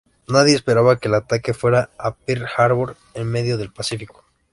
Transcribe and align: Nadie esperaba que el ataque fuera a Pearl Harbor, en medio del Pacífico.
Nadie 0.27 0.55
esperaba 0.55 0.97
que 0.97 1.09
el 1.09 1.13
ataque 1.13 1.53
fuera 1.53 1.91
a 1.99 2.15
Pearl 2.15 2.47
Harbor, 2.57 2.97
en 3.13 3.29
medio 3.29 3.55
del 3.59 3.71
Pacífico. 3.71 4.25